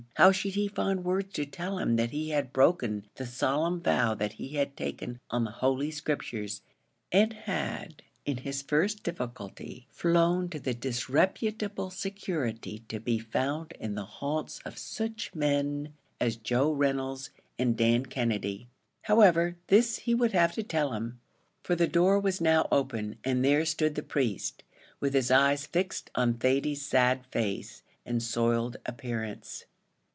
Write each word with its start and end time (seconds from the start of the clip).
How 0.15 0.31
should 0.31 0.53
he 0.53 0.67
find 0.67 1.03
words 1.03 1.33
to 1.35 1.47
tell 1.47 1.79
him 1.79 1.95
that 1.95 2.11
he 2.11 2.29
had 2.29 2.53
broken 2.53 3.07
the 3.15 3.25
solemn 3.25 3.81
vow 3.81 4.13
that 4.13 4.33
he 4.33 4.49
had 4.49 4.77
taken 4.77 5.19
on 5.31 5.45
the 5.45 5.51
holy 5.51 5.89
scriptures, 5.89 6.61
and 7.11 7.33
had, 7.33 8.03
in 8.23 8.37
his 8.37 8.61
first 8.61 9.01
difficulty, 9.01 9.87
flown 9.89 10.47
to 10.49 10.59
the 10.59 10.75
disreputable 10.75 11.89
security 11.89 12.83
to 12.87 12.99
be 12.99 13.17
found 13.17 13.71
in 13.79 13.95
the 13.95 14.05
haunts 14.05 14.59
of 14.63 14.77
such 14.77 15.33
men 15.33 15.93
as 16.19 16.35
Joe 16.35 16.71
Reynolds 16.71 17.31
and 17.57 17.75
Dan 17.75 18.05
Kennedy. 18.05 18.67
However, 19.03 19.55
this 19.67 19.99
he 19.99 20.13
would 20.13 20.33
have 20.33 20.51
to 20.53 20.61
tell 20.61 20.93
him; 20.93 21.19
for 21.63 21.75
the 21.75 21.87
door 21.87 22.19
was 22.19 22.39
now 22.39 22.67
open, 22.71 23.17
and 23.23 23.43
there 23.43 23.65
stood 23.65 23.95
the 23.95 24.03
priest, 24.03 24.61
with 24.99 25.15
his 25.15 25.31
eyes 25.31 25.65
fixed 25.65 26.11
on 26.13 26.35
Thady's 26.35 26.85
sad 26.85 27.25
face 27.31 27.81
and 28.05 28.21
soiled 28.21 28.77
appearance. 28.85 29.65